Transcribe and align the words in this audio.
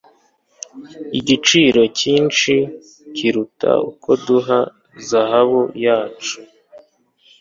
Igiciro 1.19 1.81
cyinshi 1.99 2.53
kuruta 3.15 3.71
uko 3.89 4.09
duha 4.25 4.59
zahabu 5.07 5.61
yacu 5.85 6.37